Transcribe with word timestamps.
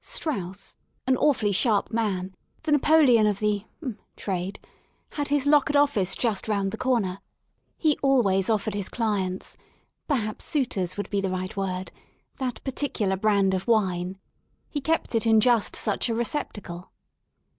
Strauss, 0.03 0.75
an 1.05 1.15
awfully 1.15 1.51
sharp 1.51 1.89
man^ 1.89 2.33
the 2.63 2.71
Napoleon 2.71 3.27
of 3.27 3.37
the... 3.37 3.65
Trade, 4.15 4.59
had 5.11 5.27
his 5.27 5.45
lockered 5.45 5.75
office 5.79 6.15
just 6.15 6.47
round 6.47 6.71
the 6.71 6.77
corner: 6.79 7.19
he 7.77 7.99
always 8.01 8.49
offered 8.49 8.73
his 8.73 8.89
clients— 8.89 9.57
perhaps 10.07 10.43
suitors" 10.43 10.97
would 10.97 11.07
be 11.11 11.21
the 11.21 11.29
right 11.29 11.55
word— 11.55 11.91
that 12.39 12.63
particular 12.63 13.15
brand 13.15 13.53
of 13.53 13.67
wine. 13.67 14.17
He 14.71 14.81
kept 14.81 15.13
it 15.13 15.27
in 15.27 15.39
just 15.39 15.75
such 15.75 16.09
a 16.09 16.15
receptacle. 16.15 16.91